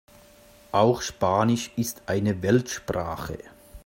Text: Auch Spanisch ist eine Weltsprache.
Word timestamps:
Auch 0.71 1.03
Spanisch 1.03 1.69
ist 1.75 2.01
eine 2.07 2.41
Weltsprache. 2.41 3.37